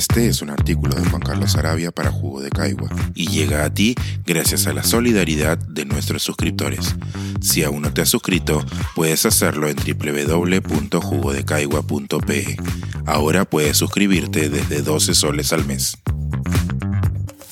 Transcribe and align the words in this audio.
Este 0.00 0.28
es 0.28 0.40
un 0.40 0.48
artículo 0.48 0.94
de 0.94 1.04
Juan 1.10 1.20
Carlos 1.20 1.56
Arabia 1.56 1.90
para 1.90 2.10
Jugo 2.10 2.40
de 2.40 2.48
Caigua 2.48 2.88
y 3.14 3.26
llega 3.26 3.66
a 3.66 3.74
ti 3.74 3.94
gracias 4.24 4.66
a 4.66 4.72
la 4.72 4.82
solidaridad 4.82 5.58
de 5.58 5.84
nuestros 5.84 6.22
suscriptores. 6.22 6.96
Si 7.42 7.64
aún 7.64 7.82
no 7.82 7.92
te 7.92 8.00
has 8.00 8.08
suscrito, 8.08 8.64
puedes 8.94 9.26
hacerlo 9.26 9.68
en 9.68 9.76
www.jugodecaigua.pe. 9.76 12.56
Ahora 13.04 13.44
puedes 13.44 13.76
suscribirte 13.76 14.48
desde 14.48 14.80
12 14.80 15.14
soles 15.14 15.52
al 15.52 15.66
mes. 15.66 15.98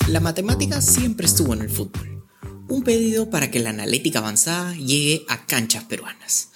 La 0.07 0.19
matemática 0.19 0.81
siempre 0.81 1.27
estuvo 1.27 1.53
en 1.53 1.61
el 1.61 1.69
fútbol. 1.69 2.25
Un 2.67 2.81
pedido 2.81 3.29
para 3.29 3.51
que 3.51 3.59
la 3.59 3.69
analítica 3.69 4.17
avanzada 4.17 4.73
llegue 4.73 5.23
a 5.29 5.45
canchas 5.45 5.83
peruanas. 5.83 6.49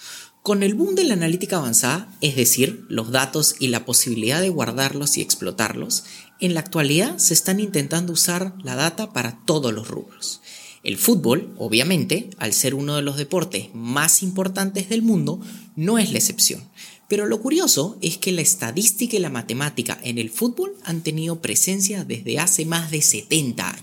Con 0.44 0.62
el 0.62 0.74
boom 0.74 0.96
de 0.96 1.06
la 1.06 1.14
analítica 1.14 1.56
avanzada, 1.56 2.14
es 2.20 2.36
decir, 2.36 2.86
los 2.90 3.12
datos 3.12 3.56
y 3.60 3.70
la 3.70 3.86
posibilidad 3.86 4.42
de 4.42 4.50
guardarlos 4.50 5.16
y 5.16 5.22
explotarlos, 5.22 6.04
en 6.42 6.54
la 6.54 6.60
actualidad 6.60 7.18
se 7.18 7.34
están 7.34 7.62
intentando 7.62 8.12
usar 8.12 8.54
la 8.62 8.76
data 8.76 9.14
para 9.14 9.40
todos 9.46 9.74
los 9.74 9.88
rubros. 9.88 10.42
El 10.84 10.98
fútbol, 10.98 11.56
obviamente, 11.58 12.30
al 12.40 12.52
ser 12.52 12.76
uno 12.76 12.98
de 12.98 13.02
los 13.04 13.16
deportes 13.16 13.70
más 13.74 14.22
importantes 14.22 14.90
del 14.90 15.02
mundo, 15.02 15.40
no 15.78 15.98
es 15.98 16.12
la 16.12 16.18
excepción. 16.18 16.62
Pero 17.08 17.26
lo 17.26 17.40
curioso 17.40 17.98
es 18.02 18.18
que 18.18 18.34
la 18.34 18.42
estadística 18.42 19.16
y 19.16 19.20
la 19.20 19.30
matemática 19.30 19.98
en 20.04 20.18
el 20.18 20.30
fútbol 20.30 20.76
han 20.84 21.04
tenido 21.04 21.42
presencia 21.42 22.04
desde 22.04 22.40
hace 22.40 22.66
más 22.66 22.92
de 22.92 23.02
70 23.02 23.70
años. 23.70 23.83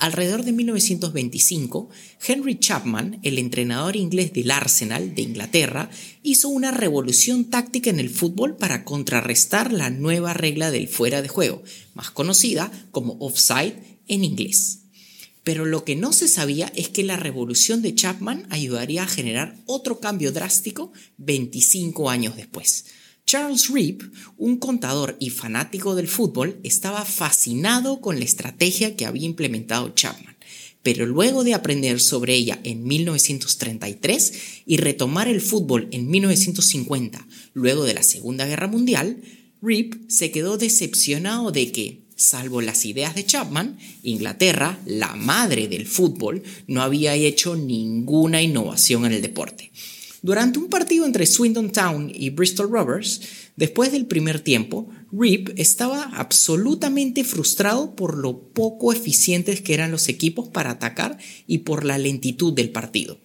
Alrededor 0.00 0.44
de 0.44 0.52
1925, 0.52 1.90
Henry 2.26 2.58
Chapman, 2.58 3.20
el 3.22 3.38
entrenador 3.38 3.96
inglés 3.96 4.32
del 4.32 4.50
Arsenal 4.50 5.14
de 5.14 5.20
Inglaterra, 5.20 5.90
hizo 6.22 6.48
una 6.48 6.70
revolución 6.70 7.50
táctica 7.50 7.90
en 7.90 8.00
el 8.00 8.08
fútbol 8.08 8.56
para 8.56 8.84
contrarrestar 8.84 9.74
la 9.74 9.90
nueva 9.90 10.32
regla 10.32 10.70
del 10.70 10.88
fuera 10.88 11.20
de 11.20 11.28
juego, 11.28 11.62
más 11.92 12.10
conocida 12.10 12.72
como 12.92 13.18
offside 13.20 13.74
en 14.08 14.24
inglés. 14.24 14.84
Pero 15.44 15.66
lo 15.66 15.84
que 15.84 15.96
no 15.96 16.14
se 16.14 16.28
sabía 16.28 16.72
es 16.74 16.88
que 16.88 17.02
la 17.02 17.18
revolución 17.18 17.82
de 17.82 17.94
Chapman 17.94 18.46
ayudaría 18.48 19.02
a 19.02 19.06
generar 19.06 19.58
otro 19.66 20.00
cambio 20.00 20.32
drástico 20.32 20.92
25 21.18 22.08
años 22.08 22.36
después. 22.36 22.86
Charles 23.26 23.68
Reep, 23.68 24.02
un 24.38 24.56
contador 24.58 25.16
y 25.20 25.30
fanático 25.30 25.94
del 25.94 26.08
fútbol, 26.08 26.60
estaba 26.64 27.04
fascinado 27.04 28.00
con 28.00 28.18
la 28.18 28.24
estrategia 28.24 28.96
que 28.96 29.06
había 29.06 29.26
implementado 29.26 29.90
Chapman, 29.90 30.36
pero 30.82 31.06
luego 31.06 31.44
de 31.44 31.54
aprender 31.54 32.00
sobre 32.00 32.34
ella 32.34 32.58
en 32.64 32.84
1933 32.84 34.32
y 34.66 34.78
retomar 34.78 35.28
el 35.28 35.40
fútbol 35.40 35.88
en 35.92 36.08
1950, 36.08 37.26
luego 37.54 37.84
de 37.84 37.94
la 37.94 38.02
Segunda 38.02 38.46
Guerra 38.46 38.66
Mundial, 38.66 39.22
Reep 39.62 40.08
se 40.08 40.30
quedó 40.30 40.56
decepcionado 40.56 41.52
de 41.52 41.70
que, 41.70 42.00
salvo 42.16 42.62
las 42.62 42.84
ideas 42.86 43.14
de 43.14 43.26
Chapman, 43.26 43.78
Inglaterra, 44.02 44.78
la 44.86 45.14
madre 45.16 45.68
del 45.68 45.86
fútbol, 45.86 46.42
no 46.66 46.82
había 46.82 47.14
hecho 47.14 47.56
ninguna 47.56 48.42
innovación 48.42 49.04
en 49.04 49.12
el 49.12 49.22
deporte. 49.22 49.70
Durante 50.22 50.58
un 50.58 50.68
partido 50.68 51.06
entre 51.06 51.24
Swindon 51.24 51.72
Town 51.72 52.12
y 52.14 52.28
Bristol 52.28 52.70
Rovers, 52.70 53.22
después 53.56 53.90
del 53.90 54.04
primer 54.04 54.40
tiempo, 54.40 54.88
Rip 55.10 55.50
estaba 55.56 56.02
absolutamente 56.14 57.24
frustrado 57.24 57.96
por 57.96 58.18
lo 58.18 58.38
poco 58.38 58.92
eficientes 58.92 59.62
que 59.62 59.72
eran 59.72 59.90
los 59.90 60.08
equipos 60.08 60.48
para 60.48 60.72
atacar 60.72 61.16
y 61.46 61.58
por 61.58 61.84
la 61.84 61.96
lentitud 61.96 62.52
del 62.52 62.70
partido. 62.70 63.18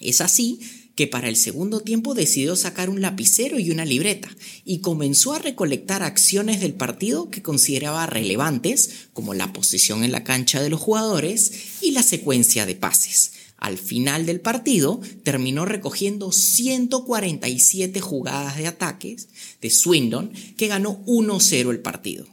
Es 0.00 0.20
así 0.20 0.60
que 0.94 1.06
para 1.06 1.28
el 1.28 1.36
segundo 1.36 1.80
tiempo 1.80 2.12
decidió 2.12 2.56
sacar 2.56 2.90
un 2.90 3.00
lapicero 3.00 3.58
y 3.58 3.70
una 3.70 3.84
libreta 3.84 4.28
y 4.64 4.80
comenzó 4.80 5.32
a 5.32 5.38
recolectar 5.38 6.02
acciones 6.02 6.60
del 6.60 6.74
partido 6.74 7.30
que 7.30 7.40
consideraba 7.40 8.04
relevantes, 8.06 9.08
como 9.12 9.32
la 9.32 9.52
posición 9.52 10.04
en 10.04 10.12
la 10.12 10.24
cancha 10.24 10.60
de 10.60 10.70
los 10.70 10.80
jugadores 10.80 11.52
y 11.80 11.92
la 11.92 12.02
secuencia 12.02 12.66
de 12.66 12.74
pases. 12.74 13.30
Al 13.58 13.76
final 13.76 14.24
del 14.24 14.40
partido 14.40 15.00
terminó 15.24 15.64
recogiendo 15.66 16.32
147 16.32 18.00
jugadas 18.00 18.56
de 18.56 18.68
ataques 18.68 19.28
de 19.60 19.70
Swindon 19.70 20.32
que 20.56 20.68
ganó 20.68 21.04
1-0 21.06 21.70
el 21.70 21.80
partido. 21.80 22.26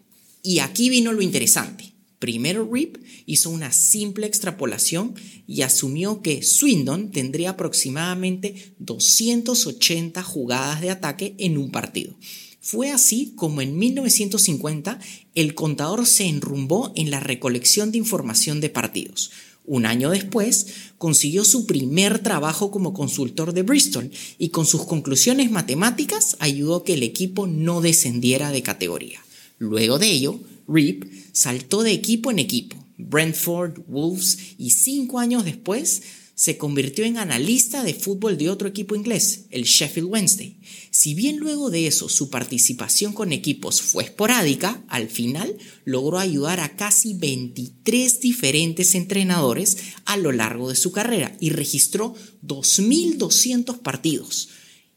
Y 0.43 0.59
aquí 0.59 0.89
vino 0.89 1.11
lo 1.11 1.23
interesante. 1.23 1.93
Primero 2.19 2.69
Rip 2.71 2.97
hizo 3.25 3.49
una 3.49 3.71
simple 3.71 4.27
extrapolación 4.27 5.15
y 5.47 5.63
asumió 5.63 6.21
que 6.21 6.43
Swindon 6.43 7.11
tendría 7.11 7.51
aproximadamente 7.51 8.73
280 8.79 10.23
jugadas 10.23 10.81
de 10.81 10.91
ataque 10.91 11.35
en 11.39 11.57
un 11.57 11.71
partido. 11.71 12.15
Fue 12.61 12.89
así 12.89 13.33
como 13.35 13.61
en 13.61 13.77
1950 13.77 14.99
el 15.35 15.53
contador 15.53 16.07
se 16.07 16.25
enrumbó 16.25 16.93
en 16.95 17.11
la 17.11 17.19
recolección 17.19 17.91
de 17.91 17.99
información 17.99 18.59
de 18.59 18.69
partidos, 18.69 19.31
un 19.67 19.85
año 19.85 20.09
después, 20.09 20.67
consiguió 20.97 21.43
su 21.45 21.65
primer 21.65 22.19
trabajo 22.19 22.71
como 22.71 22.93
consultor 22.93 23.53
de 23.53 23.63
Bristol 23.63 24.11
y 24.37 24.49
con 24.49 24.65
sus 24.65 24.85
conclusiones 24.85 25.51
matemáticas 25.51 26.35
ayudó 26.39 26.77
a 26.77 26.83
que 26.83 26.93
el 26.93 27.03
equipo 27.03 27.47
no 27.47 27.81
descendiera 27.81 28.51
de 28.51 28.63
categoría. 28.63 29.19
Luego 29.57 29.99
de 29.99 30.11
ello, 30.11 30.39
Rip 30.67 31.05
saltó 31.31 31.83
de 31.83 31.91
equipo 31.91 32.31
en 32.31 32.39
equipo, 32.39 32.75
Brentford, 32.97 33.79
Wolves 33.87 34.37
y 34.57 34.71
cinco 34.71 35.19
años 35.19 35.45
después 35.45 36.01
se 36.35 36.57
convirtió 36.57 37.05
en 37.05 37.17
analista 37.17 37.83
de 37.83 37.93
fútbol 37.93 38.37
de 38.37 38.49
otro 38.49 38.67
equipo 38.67 38.93
inglés, 38.93 39.45
el 39.51 39.63
Sheffield 39.63 40.09
Wednesday. 40.09 40.57
Si 40.91 41.13
bien 41.13 41.37
luego 41.37 41.69
de 41.69 41.87
eso 41.87 42.09
su 42.09 42.29
participación 42.29 43.13
con 43.13 43.31
equipos 43.31 43.81
fue 43.81 44.03
esporádica, 44.03 44.83
al 44.89 45.09
final 45.09 45.57
logró 45.85 46.19
ayudar 46.19 46.59
a 46.59 46.75
casi 46.75 47.13
23 47.13 48.19
diferentes 48.19 48.95
entrenadores 48.95 49.77
a 50.03 50.17
lo 50.17 50.33
largo 50.33 50.69
de 50.69 50.75
su 50.75 50.91
carrera 50.91 51.35
y 51.39 51.51
registró 51.51 52.13
2.200 52.45 53.79
partidos. 53.79 54.49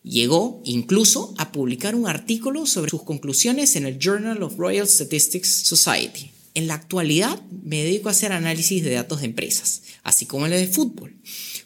Llegó 0.03 0.60
incluso 0.65 1.34
a 1.38 1.53
publicar 1.53 1.94
un 1.94 2.09
artículo 2.09 2.66
sobre 2.66 2.91
sus 2.91 3.04
conclusiones 3.04 3.77
en 3.77 3.87
el 3.87 3.98
Journal 3.98 4.43
of 4.43 4.56
Royal 4.56 4.88
Statistics 4.88 5.48
Society. 5.48 6.31
En 6.58 6.66
la 6.66 6.74
actualidad 6.74 7.41
me 7.62 7.84
dedico 7.84 8.08
a 8.08 8.10
hacer 8.10 8.32
análisis 8.32 8.82
de 8.82 8.91
datos 8.91 9.20
de 9.20 9.26
empresas, 9.26 9.82
así 10.02 10.26
como 10.26 10.46
el 10.46 10.50
de 10.50 10.66
fútbol. 10.66 11.14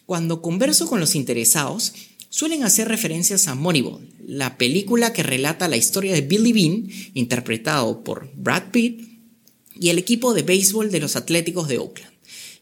Cuando 0.05 0.43
converso 0.43 0.85
con 0.85 0.99
los 0.99 1.15
interesados, 1.15 1.93
suelen 2.29 2.63
hacer 2.63 2.89
referencias 2.89 3.47
a 3.47 3.55
Moneyball, 3.55 4.07
la 4.23 4.55
película 4.55 5.11
que 5.11 5.23
relata 5.23 5.67
la 5.67 5.77
historia 5.77 6.13
de 6.13 6.21
Billy 6.21 6.53
Bean, 6.53 6.89
interpretado 7.15 8.03
por 8.03 8.31
Brad 8.35 8.69
Pitt, 8.69 9.01
y 9.73 9.89
el 9.89 9.97
equipo 9.97 10.35
de 10.35 10.43
béisbol 10.43 10.91
de 10.91 10.99
los 10.99 11.15
Atléticos 11.15 11.67
de 11.67 11.79
Oakland 11.79 12.12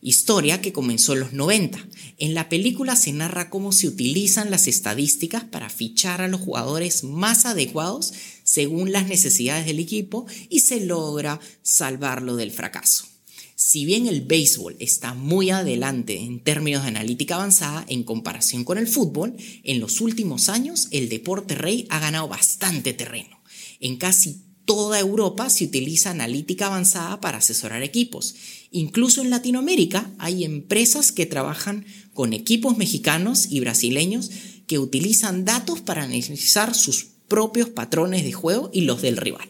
historia 0.02 0.62
que 0.62 0.74
comenzó 0.74 1.14
en 1.14 1.20
los 1.22 1.34
90. 1.34 1.88
En 2.18 2.34
la 2.34 2.50
película 2.50 2.96
se 2.96 3.14
narra 3.14 3.50
cómo 3.50 3.72
se 3.72 3.88
utilizan 3.88 4.52
las 4.52 4.68
estadísticas 4.68 5.44
para 5.44 5.70
fichar 5.70 6.22
a 6.22 6.28
los 6.28 6.42
jugadores 6.42 7.04
más 7.04 7.46
adecuados 7.46 8.14
según 8.44 8.92
las 8.92 9.08
necesidades 9.08 9.66
del 9.66 9.80
equipo 9.80 10.26
y 10.50 10.62
se 10.62 10.86
logra 10.86 11.40
salvarlo 11.62 12.36
del 12.36 12.52
fracaso. 12.52 13.06
Si 13.56 13.86
bien 13.86 14.08
el 14.08 14.22
béisbol 14.22 14.76
está 14.80 15.14
muy 15.14 15.52
adelante 15.52 16.18
en 16.18 16.40
términos 16.40 16.82
de 16.82 16.90
analítica 16.90 17.36
avanzada 17.36 17.86
en 17.88 18.04
comparación 18.04 18.64
con 18.64 18.80
el 18.80 18.88
fútbol, 18.88 19.36
en 19.64 19.80
los 19.80 20.02
últimos 20.02 20.50
años 20.50 20.88
el 20.90 21.10
deporte 21.10 21.54
rey 21.54 21.86
ha 21.90 22.00
ganado 22.00 22.28
bastante 22.28 22.94
terreno. 22.94 23.40
En 23.80 23.98
casi 23.98 24.42
toda 24.66 25.00
Europa 25.00 25.50
se 25.50 25.66
utiliza 25.66 26.12
analítica 26.12 26.68
avanzada 26.68 27.20
para 27.22 27.40
asesorar 27.40 27.84
equipos. 27.84 28.36
Incluso 28.72 29.22
en 29.22 29.30
Latinoamérica 29.30 30.12
hay 30.18 30.44
empresas 30.44 31.12
que 31.12 31.26
trabajan 31.26 31.86
con 32.14 32.34
equipos 32.34 32.78
mexicanos 32.78 33.48
y 33.50 33.60
brasileños 33.60 34.32
que 34.68 34.80
utilizan 34.80 35.46
datos 35.46 35.82
para 35.82 36.03
analizar 36.03 36.76
sus 36.76 37.08
propios 37.28 37.70
patrones 37.70 38.24
de 38.24 38.34
juego 38.34 38.70
y 38.74 38.82
los 38.82 39.02
del 39.02 39.18
rival. 39.18 39.50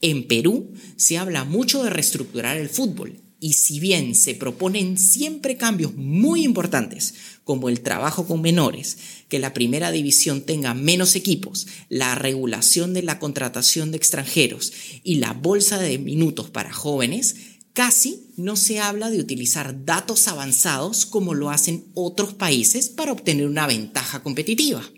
En 0.00 0.26
Perú 0.26 0.72
se 0.96 1.18
habla 1.18 1.44
mucho 1.44 1.82
de 1.82 1.90
reestructurar 1.90 2.56
el 2.56 2.68
fútbol 2.68 3.21
y 3.42 3.54
si 3.54 3.80
bien 3.80 4.14
se 4.14 4.36
proponen 4.36 4.96
siempre 4.96 5.56
cambios 5.56 5.96
muy 5.96 6.44
importantes, 6.44 7.14
como 7.42 7.68
el 7.68 7.80
trabajo 7.80 8.24
con 8.24 8.40
menores, 8.40 8.98
que 9.28 9.40
la 9.40 9.52
primera 9.52 9.90
división 9.90 10.42
tenga 10.42 10.74
menos 10.74 11.16
equipos, 11.16 11.66
la 11.88 12.14
regulación 12.14 12.94
de 12.94 13.02
la 13.02 13.18
contratación 13.18 13.90
de 13.90 13.96
extranjeros 13.96 14.72
y 15.02 15.16
la 15.16 15.32
bolsa 15.32 15.80
de 15.80 15.98
minutos 15.98 16.50
para 16.50 16.72
jóvenes, 16.72 17.34
casi 17.72 18.28
no 18.36 18.54
se 18.54 18.78
habla 18.78 19.10
de 19.10 19.18
utilizar 19.18 19.84
datos 19.84 20.28
avanzados 20.28 21.04
como 21.04 21.34
lo 21.34 21.50
hacen 21.50 21.86
otros 21.94 22.34
países 22.34 22.90
para 22.90 23.10
obtener 23.10 23.48
una 23.48 23.66
ventaja 23.66 24.22
competitiva. 24.22 24.88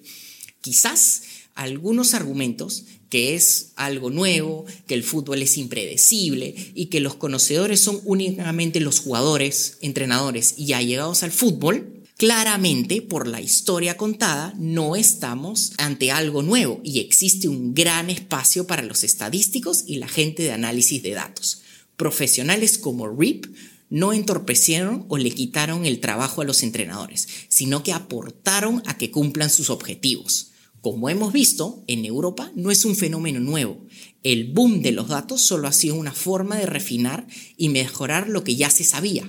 Quizás 0.60 1.22
algunos 1.54 2.14
argumentos 2.14 2.84
que 3.10 3.34
es 3.34 3.72
algo 3.76 4.10
nuevo, 4.10 4.64
que 4.86 4.94
el 4.94 5.04
fútbol 5.04 5.42
es 5.42 5.56
impredecible 5.56 6.54
y 6.74 6.86
que 6.86 7.00
los 7.00 7.14
conocedores 7.14 7.80
son 7.80 8.00
únicamente 8.04 8.80
los 8.80 9.00
jugadores, 9.00 9.78
entrenadores 9.80 10.54
y 10.58 10.72
allegados 10.72 11.22
al 11.22 11.32
fútbol, 11.32 11.94
Claramente, 12.16 13.02
por 13.02 13.26
la 13.26 13.40
historia 13.40 13.96
contada, 13.96 14.54
no 14.56 14.94
estamos 14.94 15.72
ante 15.78 16.12
algo 16.12 16.42
nuevo 16.42 16.80
y 16.84 17.00
existe 17.00 17.48
un 17.48 17.74
gran 17.74 18.08
espacio 18.08 18.68
para 18.68 18.82
los 18.82 19.02
estadísticos 19.02 19.82
y 19.88 19.96
la 19.96 20.06
gente 20.06 20.44
de 20.44 20.52
análisis 20.52 21.02
de 21.02 21.10
datos. 21.10 21.62
Profesionales 21.96 22.78
como 22.78 23.08
RIP 23.08 23.46
no 23.90 24.12
entorpecieron 24.12 25.06
o 25.08 25.18
le 25.18 25.32
quitaron 25.32 25.86
el 25.86 25.98
trabajo 25.98 26.40
a 26.40 26.44
los 26.44 26.62
entrenadores, 26.62 27.26
sino 27.48 27.82
que 27.82 27.92
aportaron 27.92 28.80
a 28.86 28.96
que 28.96 29.10
cumplan 29.10 29.50
sus 29.50 29.68
objetivos. 29.68 30.52
Como 30.84 31.08
hemos 31.08 31.32
visto, 31.32 31.82
en 31.86 32.04
Europa 32.04 32.52
no 32.54 32.70
es 32.70 32.84
un 32.84 32.94
fenómeno 32.94 33.40
nuevo. 33.40 33.86
El 34.22 34.52
boom 34.52 34.82
de 34.82 34.92
los 34.92 35.08
datos 35.08 35.40
solo 35.40 35.66
ha 35.66 35.72
sido 35.72 35.94
una 35.94 36.12
forma 36.12 36.58
de 36.58 36.66
refinar 36.66 37.26
y 37.56 37.70
mejorar 37.70 38.28
lo 38.28 38.44
que 38.44 38.54
ya 38.54 38.68
se 38.68 38.84
sabía. 38.84 39.26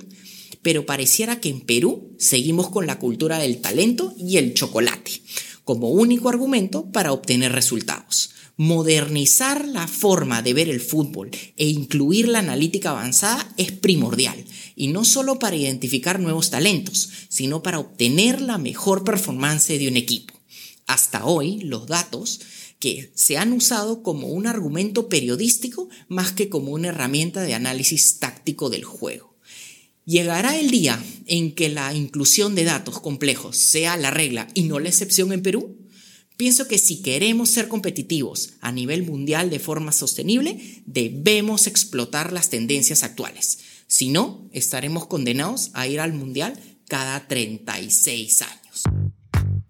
Pero 0.60 0.84
pareciera 0.84 1.40
que 1.40 1.48
en 1.48 1.62
Perú 1.62 2.14
seguimos 2.18 2.68
con 2.68 2.86
la 2.86 2.98
cultura 2.98 3.38
del 3.38 3.62
talento 3.62 4.14
y 4.18 4.36
el 4.36 4.52
chocolate, 4.52 5.12
como 5.64 5.88
único 5.88 6.28
argumento 6.28 6.92
para 6.92 7.14
obtener 7.14 7.52
resultados. 7.52 8.32
Modernizar 8.58 9.66
la 9.66 9.88
forma 9.88 10.42
de 10.42 10.52
ver 10.52 10.68
el 10.68 10.82
fútbol 10.82 11.30
e 11.56 11.68
incluir 11.68 12.28
la 12.28 12.40
analítica 12.40 12.90
avanzada 12.90 13.50
es 13.56 13.72
primordial, 13.72 14.44
y 14.74 14.88
no 14.88 15.06
solo 15.06 15.38
para 15.38 15.56
identificar 15.56 16.20
nuevos 16.20 16.50
talentos, 16.50 17.08
sino 17.30 17.62
para 17.62 17.78
obtener 17.78 18.42
la 18.42 18.58
mejor 18.58 19.04
performance 19.04 19.68
de 19.68 19.88
un 19.88 19.96
equipo. 19.96 20.35
Hasta 20.86 21.24
hoy, 21.24 21.60
los 21.60 21.86
datos 21.86 22.40
que 22.78 23.10
se 23.14 23.36
han 23.36 23.52
usado 23.52 24.02
como 24.02 24.28
un 24.28 24.46
argumento 24.46 25.08
periodístico 25.08 25.88
más 26.08 26.32
que 26.32 26.48
como 26.48 26.72
una 26.72 26.88
herramienta 26.88 27.42
de 27.42 27.54
análisis 27.54 28.18
táctico 28.18 28.70
del 28.70 28.84
juego. 28.84 29.36
¿Llegará 30.04 30.56
el 30.56 30.70
día 30.70 31.02
en 31.26 31.52
que 31.52 31.68
la 31.68 31.92
inclusión 31.92 32.54
de 32.54 32.62
datos 32.62 33.00
complejos 33.00 33.56
sea 33.56 33.96
la 33.96 34.12
regla 34.12 34.46
y 34.54 34.62
no 34.62 34.78
la 34.78 34.88
excepción 34.88 35.32
en 35.32 35.42
Perú? 35.42 35.76
Pienso 36.36 36.68
que 36.68 36.78
si 36.78 37.02
queremos 37.02 37.48
ser 37.50 37.66
competitivos 37.66 38.50
a 38.60 38.70
nivel 38.70 39.04
mundial 39.04 39.50
de 39.50 39.58
forma 39.58 39.90
sostenible, 39.90 40.82
debemos 40.84 41.66
explotar 41.66 42.32
las 42.32 42.50
tendencias 42.50 43.02
actuales. 43.02 43.58
Si 43.88 44.10
no, 44.10 44.48
estaremos 44.52 45.06
condenados 45.06 45.70
a 45.72 45.88
ir 45.88 45.98
al 45.98 46.12
mundial 46.12 46.56
cada 46.86 47.26
36 47.26 48.42
años. 48.42 48.82